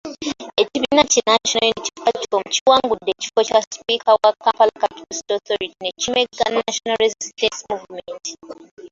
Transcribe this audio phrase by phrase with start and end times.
[0.61, 5.89] Ekibiina ki National Unity Platform kiwangudde ekifo kya sipiika wa Kampala Capital City Authority ne
[6.01, 8.25] kimegga National Resistance Movement.